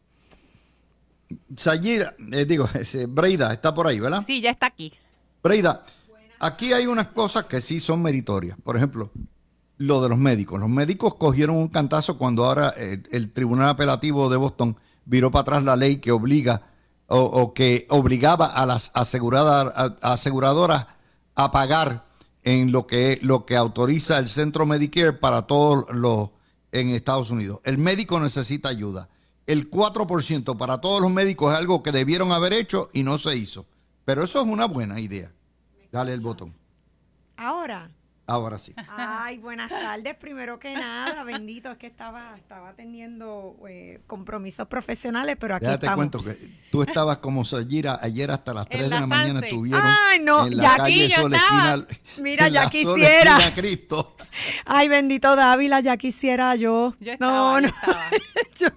[1.55, 2.67] Sayira, eh, digo,
[3.11, 4.23] Breida está por ahí, ¿verdad?
[4.27, 4.91] Sí, ya está aquí.
[5.43, 5.85] Breida,
[6.41, 8.57] aquí hay unas cosas que sí son meritorias.
[8.65, 9.11] Por ejemplo,
[9.79, 10.61] lo de los médicos.
[10.61, 15.65] Los médicos cogieron un cantazo cuando ahora el, Tribunal Apelativo de Boston viró para atrás
[15.65, 16.63] la ley que obliga
[17.07, 20.87] o, que obligaba a las aseguradoras
[21.35, 22.05] a pagar
[22.43, 26.31] en lo que, lo que autoriza el centro Medicare para todos los
[26.73, 27.61] en Estados Unidos.
[27.65, 29.09] El médico necesita ayuda.
[29.47, 33.37] El 4% para todos los médicos es algo que debieron haber hecho y no se
[33.37, 33.67] hizo.
[34.05, 35.31] Pero eso es una buena idea.
[35.93, 36.53] Dale el botón.
[37.37, 37.91] Ahora,
[38.27, 38.75] Ahora sí.
[38.89, 40.15] Ay, buenas tardes.
[40.17, 45.79] Primero que nada, bendito, es que estaba, estaba teniendo eh, compromisos profesionales, pero aquí ya
[45.79, 46.33] te cuento que
[46.71, 50.57] tú estabas como Sayira ayer hasta las 3 de la, mañana estuvieron Ay, no, en
[50.57, 51.11] la calle
[52.19, 53.39] Mira, ya quisiera.
[53.55, 54.17] Cristo.
[54.65, 56.95] Ay, bendito Dávila, ya quisiera yo.
[57.01, 57.69] yo no, no.
[58.57, 58.69] Yo,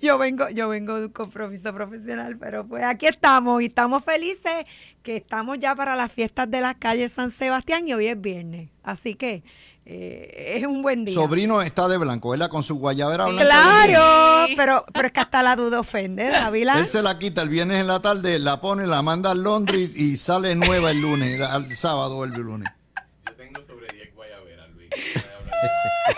[0.00, 4.64] yo, vengo, yo vengo de un compromiso profesional, pero pues aquí estamos y estamos felices
[5.04, 8.70] que estamos ya para las fiestas de las calles San Sebastián y hoy es viernes.
[8.82, 9.44] Así que
[9.84, 11.14] eh, es un buen día.
[11.14, 12.48] Sobrino está de blanco, ¿verdad?
[12.48, 13.44] Con su guayabera blanca.
[13.44, 16.80] Claro, pero, pero es que hasta la duda ofende, Dávila.
[16.80, 19.90] Él se la quita el viernes en la tarde, la pone, la manda al Londres
[19.94, 22.70] y sale nueva el lunes, el sábado o el lunes.
[23.26, 24.88] Yo tengo sobre 10 guayaberas, Luis.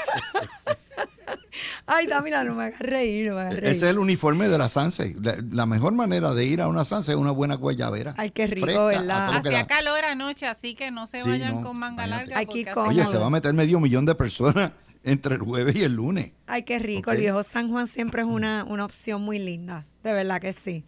[1.88, 3.64] Ay, Dávila, no me hagas reír, no me hagas reír.
[3.64, 5.14] Ese es el uniforme de la Sanse.
[5.52, 8.14] La, mejor manera de ir a una Sanse es una buena guayabera.
[8.16, 9.36] Ay, qué rico, ¿verdad?
[9.36, 12.40] Hacía calor anoche, así que no se vayan con manga larga.
[12.86, 14.72] Oye, se va a meter medio millón de personas
[15.04, 16.32] entre el jueves y el lunes.
[16.48, 17.12] Ay, qué rico.
[17.12, 19.86] El viejo San Juan siempre es una, una opción muy linda.
[20.02, 20.84] De verdad que sí.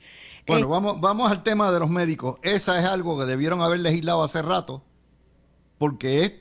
[0.49, 2.39] Bueno, eh, vamos, vamos al tema de los médicos.
[2.43, 4.85] Esa es algo que debieron haber legislado hace rato,
[5.79, 6.33] porque es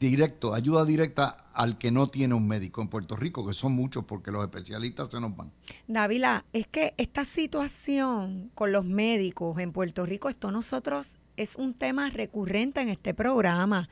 [0.00, 4.04] directo, ayuda directa al que no tiene un médico en Puerto Rico, que son muchos
[4.04, 5.50] porque los especialistas se nos van.
[5.88, 11.74] Dávila, es que esta situación con los médicos en Puerto Rico, esto nosotros es un
[11.74, 13.88] tema recurrente en este programa.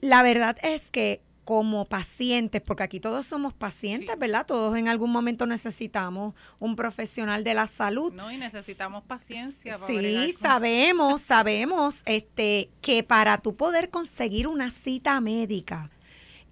[0.00, 4.44] La verdad es que como pacientes, porque aquí todos somos pacientes, ¿verdad?
[4.44, 8.12] Todos en algún momento necesitamos un profesional de la salud.
[8.12, 9.78] No, y necesitamos paciencia.
[9.78, 15.90] Para sí, sabemos, sabemos este, que para tú poder conseguir una cita médica,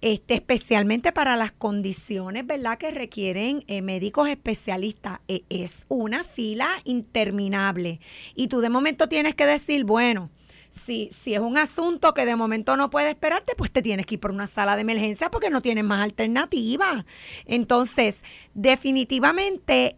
[0.03, 5.21] este, especialmente para las condiciones, ¿verdad?, que requieren eh, médicos especialistas.
[5.29, 8.01] E, es una fila interminable.
[8.35, 10.29] Y tú de momento tienes que decir, bueno,
[10.71, 14.15] si, si es un asunto que de momento no puede esperarte, pues te tienes que
[14.15, 17.05] ir por una sala de emergencia porque no tienes más alternativa.
[17.45, 19.95] Entonces, definitivamente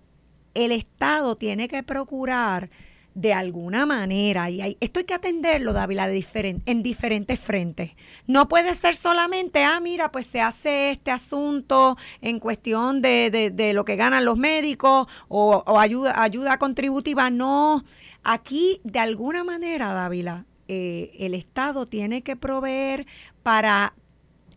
[0.54, 2.70] el Estado tiene que procurar
[3.16, 7.92] de alguna manera, y hay, esto hay que atenderlo, Dávila, en diferentes frentes.
[8.28, 13.74] No puede ser solamente, ah, mira, pues se hace este asunto en cuestión de, de,
[13.74, 17.30] lo que ganan los médicos o, ayuda, ayuda contributiva.
[17.30, 17.86] No,
[18.24, 23.08] aquí de alguna manera, Dávila, eh, el Estado tiene que proveer
[23.44, 23.94] para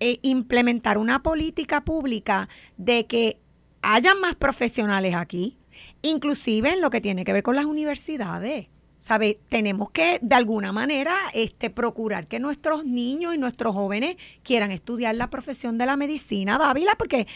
[0.00, 3.38] eh, implementar una política pública de que
[3.82, 5.57] haya más profesionales aquí,
[6.02, 8.68] inclusive en lo que tiene que ver con las universidades.
[9.00, 9.38] ¿Sabe?
[9.48, 15.14] Tenemos que de alguna manera este, procurar que nuestros niños y nuestros jóvenes quieran estudiar
[15.14, 17.28] la profesión de la medicina, Dávila, porque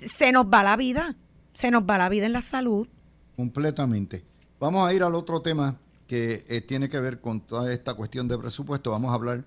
[0.00, 1.16] se nos va la vida,
[1.52, 2.88] se nos va la vida en la salud.
[3.36, 4.24] Completamente.
[4.58, 8.28] Vamos a ir al otro tema que eh, tiene que ver con toda esta cuestión
[8.28, 8.90] de presupuesto.
[8.90, 9.44] Vamos a hablar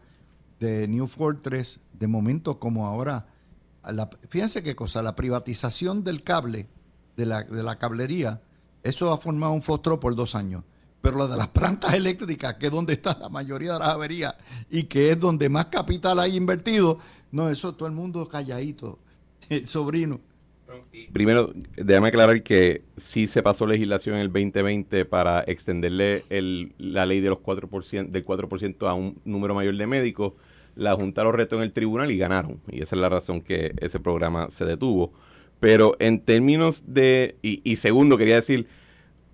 [0.60, 3.27] de New Fortress, de momento como ahora,
[4.30, 6.67] fíjense qué cosa, la privatización del cable,
[7.15, 8.41] de la, de la cablería,
[8.84, 10.63] eso ha formado un fostro por dos años.
[11.02, 14.36] Pero la de las plantas eléctricas, que es donde está la mayoría de las averías
[14.70, 16.98] y que es donde más capital hay invertido,
[17.32, 19.00] no, eso todo el mundo calladito,
[19.66, 20.20] sobrino.
[21.13, 27.06] Primero, déjame aclarar que sí se pasó legislación en el 2020 para extenderle el, la
[27.06, 30.34] ley de los 4%, del 4% a un número mayor de médicos.
[30.76, 32.60] La Junta lo retó en el tribunal y ganaron.
[32.70, 35.13] Y esa es la razón que ese programa se detuvo.
[35.60, 38.67] Pero en términos de, y, segundo, quería decir,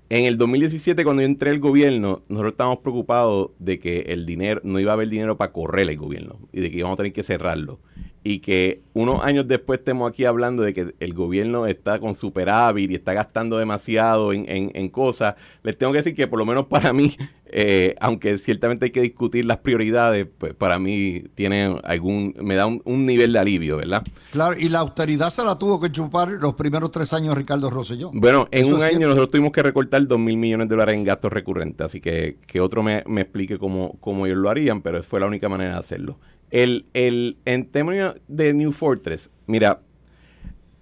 [0.09, 4.61] en el 2017, cuando yo entré al gobierno, nosotros estábamos preocupados de que el dinero,
[4.63, 7.13] no iba a haber dinero para correr el gobierno y de que íbamos a tener
[7.13, 7.79] que cerrarlo.
[8.23, 12.91] Y que unos años después estemos aquí hablando de que el gobierno está con superávit
[12.91, 15.35] y está gastando demasiado en, en, en cosas.
[15.63, 17.15] Les tengo que decir que por lo menos para mí
[17.55, 22.65] eh, aunque ciertamente hay que discutir las prioridades, pues para mí tiene algún, me da
[22.65, 24.01] un, nivel de alivio, ¿verdad?
[24.31, 28.09] Claro, y la austeridad se la tuvo que chupar los primeros tres años Ricardo Rosselló.
[28.11, 31.31] Bueno, en un año nosotros tuvimos que recortar dos mil millones de dólares en gastos
[31.31, 35.19] recurrentes, así que que otro me, me explique cómo, cómo ellos lo harían, pero fue
[35.19, 36.17] la única manera de hacerlo.
[36.53, 39.81] El, el, en términos de New Fortress, mira,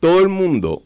[0.01, 0.83] todo el mundo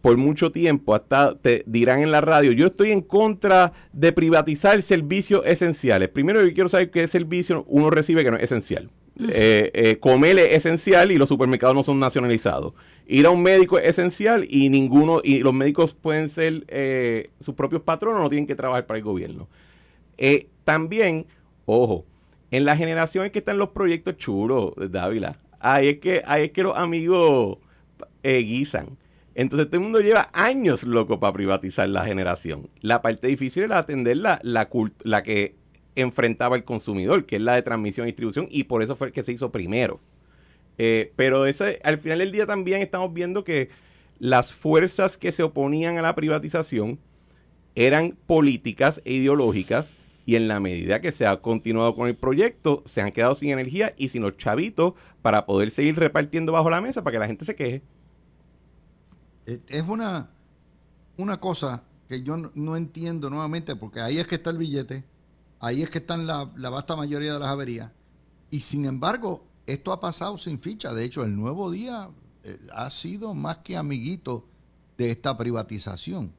[0.00, 4.80] por mucho tiempo, hasta te dirán en la radio, yo estoy en contra de privatizar
[4.80, 6.08] servicios esenciales.
[6.08, 8.90] Primero yo quiero saber qué servicio uno recibe que no es esencial.
[9.28, 12.72] Eh, eh, comer es esencial y los supermercados no son nacionalizados.
[13.06, 17.54] Ir a un médico es esencial y ninguno, y los médicos pueden ser eh, sus
[17.54, 19.48] propios patronos, no tienen que trabajar para el gobierno.
[20.64, 21.26] También,
[21.66, 22.06] ojo,
[22.52, 26.50] en la generación en que están los proyectos chulos, Dávila, ahí es que, ahí es
[26.52, 27.58] que los amigos
[28.22, 28.96] guisan.
[29.34, 32.68] Entonces todo el mundo lleva años loco para privatizar la generación.
[32.80, 34.68] La parte difícil era atender la, la,
[35.02, 35.56] la que
[35.96, 39.12] enfrentaba el consumidor, que es la de transmisión y distribución, y por eso fue el
[39.12, 40.00] que se hizo primero.
[40.78, 43.68] Eh, pero ese, al final del día también estamos viendo que
[44.18, 46.98] las fuerzas que se oponían a la privatización
[47.74, 52.82] eran políticas e ideológicas y en la medida que se ha continuado con el proyecto,
[52.86, 56.80] se han quedado sin energía y sin los chavitos para poder seguir repartiendo bajo la
[56.80, 57.82] mesa para que la gente se queje.
[59.46, 60.30] Es una,
[61.16, 65.04] una cosa que yo no, entiendo nuevamente, porque ahí es que está el billete,
[65.58, 67.90] ahí es que están la, la vasta mayoría de las averías,
[68.50, 70.92] y sin embargo, esto ha pasado sin ficha.
[70.92, 72.10] De hecho, el nuevo día
[72.44, 74.46] eh, ha sido más que amiguito
[74.98, 76.32] de esta privatización.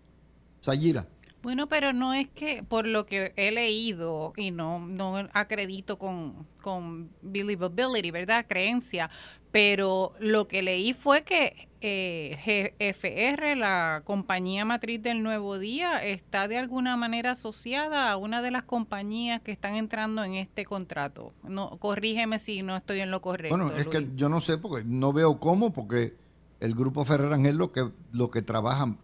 [0.60, 1.08] Sayira.
[1.44, 6.48] Bueno, pero no es que por lo que he leído y no, no acredito con,
[6.62, 8.46] con believability, ¿verdad?
[8.48, 9.10] Creencia,
[9.52, 16.48] pero lo que leí fue que eh, GFR, la compañía matriz del Nuevo Día, está
[16.48, 21.34] de alguna manera asociada a una de las compañías que están entrando en este contrato.
[21.44, 23.58] No, corrígeme si no estoy en lo correcto.
[23.58, 26.16] Bueno, es que yo no sé porque no veo cómo, porque
[26.62, 28.96] el grupo Ferrer Ángel lo que lo que trabaja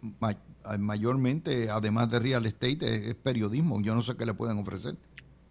[0.78, 3.82] mayormente, además de real estate, es, periodismo.
[3.82, 4.96] Yo no sé qué le pueden ofrecer.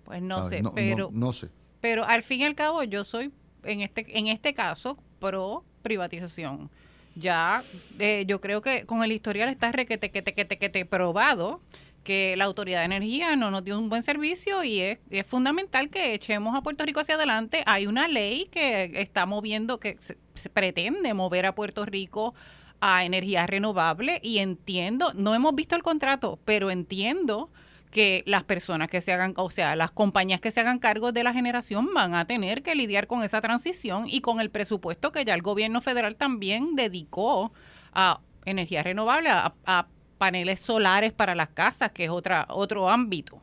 [0.04, 1.48] Pues no sé, pero no, sé.
[1.80, 3.32] Pero al fin y al cabo yo soy
[3.64, 6.70] en este en este caso pro privatización
[7.18, 7.62] ya
[7.98, 10.86] eh, yo creo que con el historial está requete, que te, que te, que te
[10.86, 11.60] probado
[12.04, 15.90] que la Autoridad de Energía no nos dio un buen servicio y es, es, fundamental
[15.90, 17.62] que echemos a Puerto Rico hacia adelante.
[17.66, 20.16] Hay una ley que está moviendo, que se,
[20.48, 22.34] pretende mover a Puerto Rico
[22.80, 27.50] a energía renovable y entiendo, no hemos visto el contrato, pero entiendo
[27.90, 31.24] que las personas que se hagan, o sea, las compañías que se hagan cargo de
[31.24, 35.24] la generación van a tener que lidiar con esa transición y con el presupuesto que
[35.24, 37.52] ya el gobierno federal también dedicó
[37.92, 39.86] a energía renovable, a,
[40.18, 43.40] paneles solares para las casas, que es otra, otro ámbito.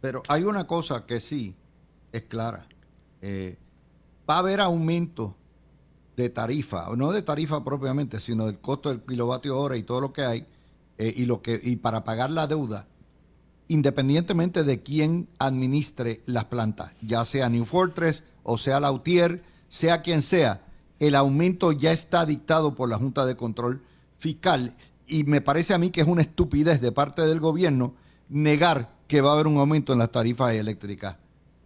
[0.00, 1.54] Pero hay una cosa que sí
[2.10, 2.66] es clara.
[3.22, 3.56] Eh,
[4.28, 5.36] va a haber aumento
[6.16, 10.12] de tarifa, no de tarifa propiamente, sino del costo del kilovatio hora y todo lo
[10.12, 10.46] que hay,
[10.98, 12.86] eh, y lo que y para pagar la deuda
[13.70, 20.22] independientemente de quién administre las plantas, ya sea New Fortress o sea Lautier, sea quien
[20.22, 20.64] sea,
[20.98, 23.80] el aumento ya está dictado por la Junta de Control
[24.18, 24.74] Fiscal
[25.06, 27.94] y me parece a mí que es una estupidez de parte del gobierno
[28.28, 31.16] negar que va a haber un aumento en las tarifas eléctricas.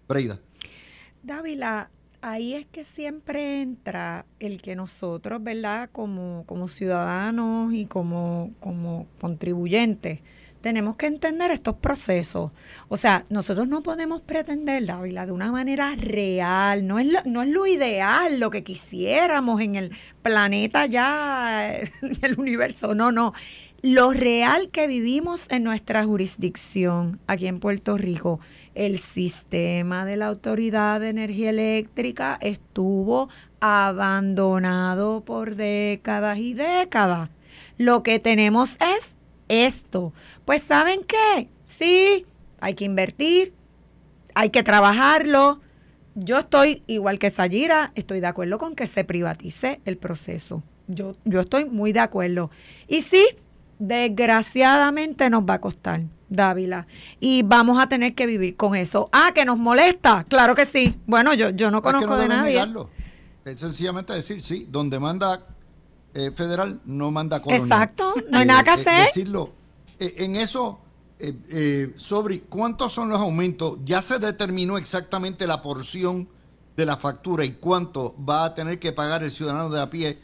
[0.06, 0.38] Breida.
[1.22, 1.90] Dávila,
[2.24, 5.90] ahí es que siempre entra el que nosotros, ¿verdad?
[5.92, 10.20] Como, como ciudadanos y como, como contribuyentes,
[10.62, 12.50] tenemos que entender estos procesos.
[12.88, 17.42] O sea, nosotros no podemos pretender, Dávila, de una manera real, no es, lo, no
[17.42, 19.90] es lo ideal, lo que quisiéramos en el
[20.22, 21.90] planeta ya, en
[22.22, 23.34] el universo, no, no.
[23.82, 28.40] Lo real que vivimos en nuestra jurisdicción, aquí en Puerto Rico,
[28.74, 33.28] el sistema de la Autoridad de Energía Eléctrica estuvo
[33.60, 37.30] abandonado por décadas y décadas.
[37.78, 39.16] Lo que tenemos es
[39.48, 40.12] esto.
[40.44, 41.48] Pues ¿saben qué?
[41.62, 42.26] Sí,
[42.60, 43.52] hay que invertir,
[44.34, 45.60] hay que trabajarlo.
[46.14, 50.62] Yo estoy, igual que Sayira, estoy de acuerdo con que se privatice el proceso.
[50.86, 52.50] Yo, yo estoy muy de acuerdo.
[52.86, 53.26] Y sí,
[53.78, 56.86] desgraciadamente nos va a costar, Dávila.
[57.20, 59.08] Y vamos a tener que vivir con eso.
[59.12, 60.24] Ah, que nos molesta.
[60.24, 60.98] Claro que sí.
[61.06, 62.64] Bueno, yo, yo no conozco de nadie.
[63.44, 65.42] Es sencillamente decir, sí, donde manda
[66.14, 67.66] eh, federal no manda colonial.
[67.66, 69.06] Exacto, no hay nada que hacer.
[69.06, 69.50] decirlo,
[69.98, 70.78] en eso,
[71.96, 76.28] sobre cuántos son los aumentos, ya se determinó exactamente la porción
[76.76, 80.18] de la factura y cuánto va a tener que pagar el ciudadano de a pie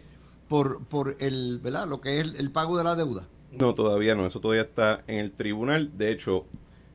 [0.48, 1.86] por, por el, ¿verdad?
[1.88, 3.26] lo que es el pago de la deuda.
[3.53, 5.90] No, todavía no, eso todavía está en el tribunal.
[5.96, 6.46] De hecho,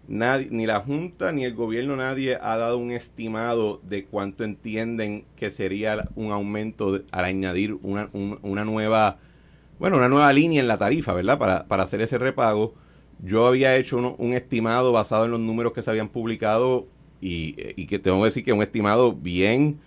[0.07, 5.25] nadie, ni la Junta ni el gobierno, nadie ha dado un estimado de cuánto entienden
[5.35, 9.17] que sería un aumento al añadir una, una, nueva,
[9.79, 11.37] bueno, una nueva línea en la tarifa, ¿verdad?
[11.37, 12.73] Para, para hacer ese repago.
[13.23, 16.87] Yo había hecho un estimado basado en los números que se habían publicado
[17.21, 19.79] y, y, que tengo que decir que es un estimado bien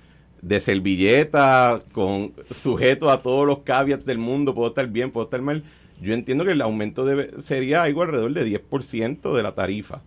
[0.43, 2.33] de servilleta, con
[2.63, 5.65] sujeto a todos los caveats del mundo, puedo estar bien, puedo estar mal
[6.01, 10.03] yo entiendo que el aumento debe, sería algo alrededor de 10% de la tarifa.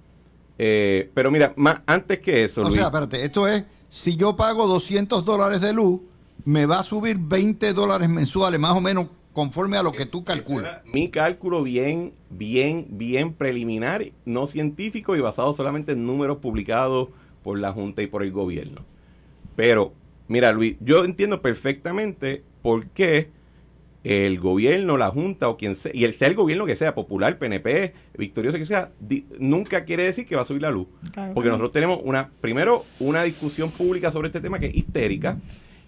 [0.57, 2.61] Eh, pero mira, más antes que eso.
[2.61, 6.01] O sea, espérate, esto es: si yo pago 200 dólares de luz,
[6.45, 10.23] me va a subir 20 dólares mensuales, más o menos conforme a lo que tú
[10.23, 10.81] calculas.
[10.85, 17.09] Mi cálculo bien, bien, bien preliminar, no científico y basado solamente en números publicados
[17.43, 18.81] por la Junta y por el gobierno.
[19.55, 19.93] Pero,
[20.31, 23.29] mira, Luis, yo entiendo perfectamente por qué
[24.03, 27.37] el gobierno, la Junta o quien sea, y el sea el gobierno que sea, popular,
[27.37, 28.91] PNP, victorioso que sea,
[29.37, 30.87] nunca quiere decir que va a subir la luz.
[31.33, 35.37] porque nosotros tenemos una, primero, una discusión pública sobre este tema que es histérica,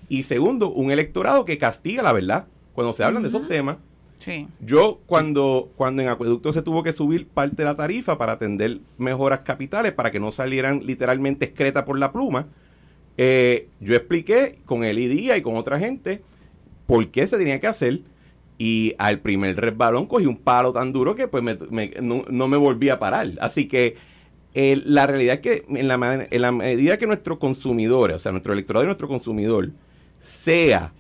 [0.10, 3.78] y segundo, un electorado que castiga la verdad cuando se hablan de esos temas.
[4.60, 8.80] Yo, cuando, cuando en Acueducto se tuvo que subir parte de la tarifa para atender
[8.98, 12.48] mejoras capitales, para que no salieran literalmente excreta por la pluma,
[13.18, 16.22] eh, yo expliqué con el IDIA y con otra gente
[16.88, 18.02] por qué se tenía que hacer.
[18.58, 21.44] Y al primer resbalón cogí un palo tan duro que pues
[22.02, 23.32] no, me volví a parar.
[23.42, 23.96] Así que
[24.54, 28.32] eh, la realidad es que en la, en la medida que nuestro consumidor, o sea,
[28.32, 29.72] nuestro electorado y nuestro consumidor,
[30.22, 30.94] sea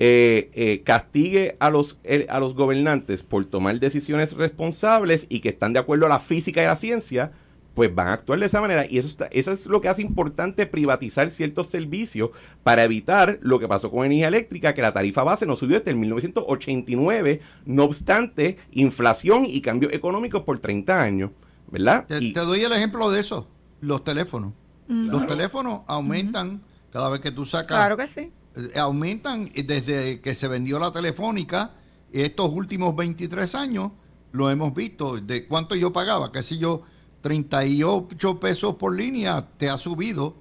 [0.00, 1.98] eh, eh, castigue a los,
[2.28, 6.60] a los gobernantes por tomar decisiones responsables y que están de acuerdo a la física
[6.62, 7.30] y la ciencia,
[7.74, 8.86] pues van a actuar de esa manera.
[8.88, 12.30] Y eso, está, eso es lo que hace importante privatizar ciertos servicios
[12.62, 15.90] para evitar lo que pasó con energía eléctrica, que la tarifa base no subió desde
[15.90, 21.30] el 1989, no obstante inflación y cambios económicos por 30 años.
[21.70, 22.06] ¿Verdad?
[22.06, 23.48] Te, doy el ejemplo de eso,
[23.80, 24.52] los teléfonos.
[24.86, 26.62] Los teléfonos aumentan
[26.92, 27.78] cada vez que tú sacas.
[27.78, 28.30] Claro que sí.
[28.54, 31.72] Eh, aumentan desde que se vendió la telefónica,
[32.12, 33.92] estos últimos 23 años,
[34.30, 36.82] lo hemos visto, de cuánto yo pagaba, qué sé yo,
[37.24, 40.34] 38 pesos por línea te ha subido,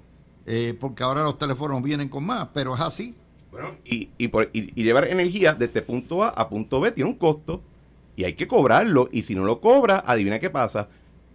[0.46, 3.16] eh, porque ahora los teléfonos vienen con más, pero es así.
[3.52, 7.16] Bueno, y, y, por, y, llevar energía desde punto A a punto B tiene un
[7.16, 7.62] costo
[8.18, 9.08] y hay que cobrarlo.
[9.14, 10.90] Y si no lo cobra, adivina qué pasa.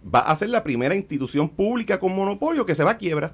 [0.05, 3.33] Va a ser la primera institución pública con monopolio que se va a quiebra.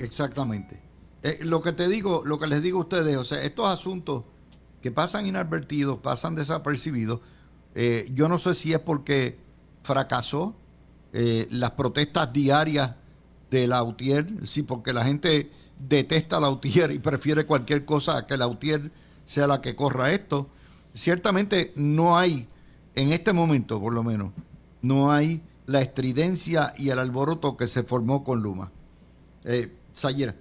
[0.00, 0.82] Exactamente.
[1.22, 4.24] Eh, lo que te digo, lo que les digo a ustedes, o sea, estos asuntos
[4.82, 7.20] que pasan inadvertidos, pasan desapercibidos,
[7.76, 9.38] eh, yo no sé si es porque
[9.84, 10.56] fracasó
[11.18, 12.94] eh, las protestas diarias
[13.50, 18.26] de la UTIER, sí, porque la gente detesta la UTIER y prefiere cualquier cosa a
[18.26, 18.92] que la UTIER
[19.24, 20.50] sea la que corra esto.
[20.92, 22.46] Ciertamente no hay,
[22.94, 24.32] en este momento por lo menos,
[24.82, 28.70] no hay la estridencia y el alboroto que se formó con Luma.
[29.44, 30.34] Eh, Sayera.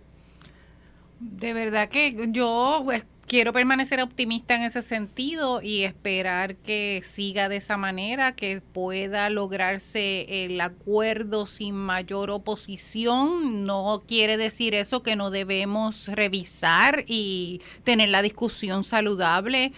[1.21, 7.49] De verdad que yo pues, quiero permanecer optimista en ese sentido y esperar que siga
[7.49, 13.65] de esa manera, que pueda lograrse el acuerdo sin mayor oposición.
[13.65, 19.71] No quiere decir eso que no debemos revisar y tener la discusión saludable.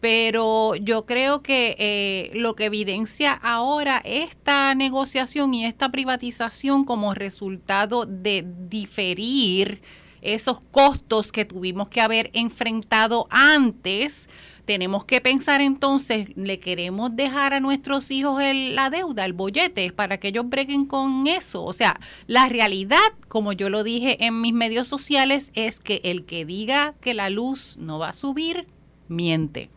[0.00, 7.14] Pero yo creo que eh, lo que evidencia ahora esta negociación y esta privatización como
[7.14, 9.80] resultado de diferir
[10.24, 14.28] esos costos que tuvimos que haber enfrentado antes,
[14.64, 20.18] tenemos que pensar entonces, ¿le queremos dejar a nuestros hijos la deuda, el bollete, para
[20.18, 21.62] que ellos breguen con eso?
[21.62, 22.98] O sea, la realidad,
[23.28, 27.30] como yo lo dije en mis medios sociales, es que el que diga que la
[27.30, 28.66] luz no va a subir,
[29.08, 29.68] miente.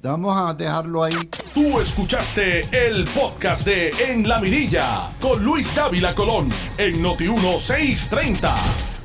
[0.00, 1.16] Vamos a dejarlo ahí.
[1.54, 6.48] Tú escuchaste el podcast de En la Mirilla con Luis Dávila Colón
[6.78, 8.97] en Noti 1630.